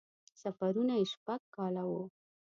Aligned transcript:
سفرونه 0.41 0.93
یې 0.99 1.05
شپږ 1.13 1.41
کاله 1.55 1.83
وو. 1.89 2.03